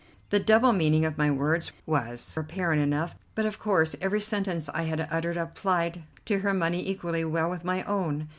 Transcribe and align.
The 0.31 0.39
double 0.39 0.73
meaning 0.73 1.05
of 1.05 1.19
my 1.19 1.29
words 1.29 1.71
was 1.85 2.35
apparent 2.35 2.81
enough, 2.81 3.15
but 3.35 3.45
of 3.45 3.59
course 3.59 3.95
every 4.01 4.19
sentence 4.19 4.67
I 4.67 4.85
had 4.85 5.07
uttered 5.11 5.37
applied 5.37 6.01
to 6.25 6.39
her 6.39 6.55
money 6.55 6.89
equally 6.89 7.23
well 7.23 7.51
with 7.51 7.63
my 7.63 7.83
own. 7.83 8.27